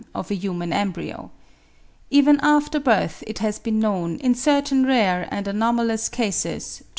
[0.15, 1.29] of a human embryo.
[2.09, 6.89] Even after birth it has been known, in certain rare and anomalous cases (52.